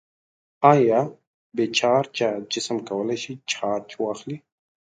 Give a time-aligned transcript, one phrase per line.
[0.71, 0.99] آیا
[1.55, 4.37] بې چارجه جسم کولی شي چارج واخلي؟